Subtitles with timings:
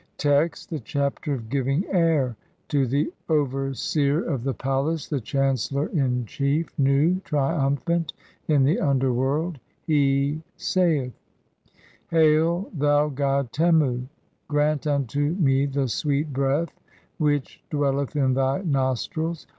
[0.17, 2.35] Text: (1) The Chapter of giving air
[2.69, 8.11] (2) to the over seer OF the palace, the chancellor in chief, Nu, trium phant,
[8.47, 9.59] IN THE UNDERWORLD.
[9.85, 11.13] He saith:—
[12.09, 14.07] "Hail, thou god Temu,
[14.47, 16.79] grant unto me the sweet breath
[17.19, 19.45] which "dwelleth in thy nostrils!